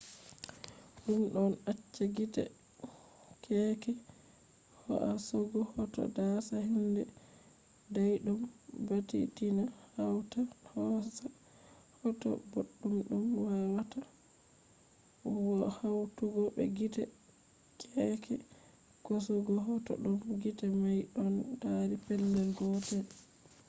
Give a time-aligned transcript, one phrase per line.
[1.03, 2.43] ɗum ɗon acca gite
[3.43, 3.91] keeke
[4.83, 7.01] hoasugo hoto dasa hunde
[7.93, 8.39] dayɗum
[8.87, 9.63] baditina
[9.95, 10.39] hawta
[10.71, 11.25] hoosa
[12.01, 13.99] hoto boɗɗum ɗum wawata
[15.77, 17.03] hawtugo be gite
[17.79, 18.33] keeke
[19.07, 23.05] hosugo hoto ɗum gite may ɗon dari pellel gotel